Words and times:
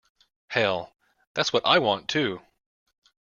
Hell, 0.47 0.95
that's 1.35 1.53
what 1.53 1.63
I 1.63 1.77
want 1.77 2.09
too. 2.09 2.41